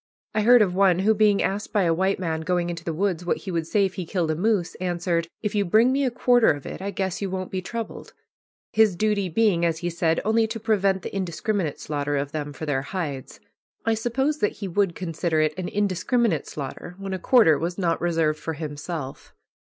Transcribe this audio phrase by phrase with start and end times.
[0.33, 3.23] I heard of one who, being asked by a white man going into the woods
[3.23, 6.09] what he would say if he killed a moose, answered, "If you bring me a
[6.09, 8.11] quarter of it I guess you won't be troubled."
[8.73, 12.65] His duty being, as he said, only to prevent the "indiscriminate" slaughter of them for
[12.65, 13.39] their hides.
[13.85, 18.01] I suppose that he would consider it an indiscriminate slaughter when a quarter was not
[18.01, 19.35] reserved for himself.